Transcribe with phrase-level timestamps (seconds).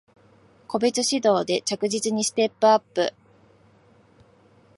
[0.67, 3.13] 個別指導で着実にステップアップ